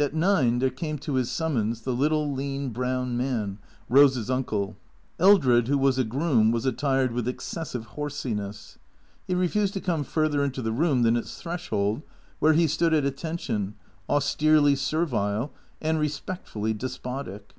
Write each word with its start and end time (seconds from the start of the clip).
At 0.00 0.14
nine 0.14 0.58
there 0.58 0.68
came 0.68 0.98
to 0.98 1.14
his 1.14 1.30
summons 1.30 1.82
the 1.82 1.92
little, 1.94 2.32
lean, 2.34 2.70
brown 2.70 3.16
man, 3.16 3.58
Rose's 3.88 4.28
uncle. 4.28 4.76
Eldred, 5.20 5.68
who 5.68 5.78
was 5.78 5.96
a 5.96 6.02
groom, 6.02 6.50
was 6.50 6.66
attired 6.66 7.12
with 7.12 7.28
excessive 7.28 7.84
horsiness. 7.94 8.78
He 9.28 9.34
refused 9.36 9.74
to 9.74 9.80
come 9.80 10.02
further 10.02 10.42
into 10.42 10.60
the 10.60 10.72
room 10.72 11.02
than 11.04 11.14
its 11.16 11.40
threshold, 11.40 12.02
where 12.40 12.54
he 12.54 12.66
stood 12.66 12.92
at 12.92 13.04
attention, 13.04 13.76
austerely 14.08 14.74
servile, 14.74 15.52
and 15.80 16.00
respectfully 16.00 16.74
despotic. 16.74 17.54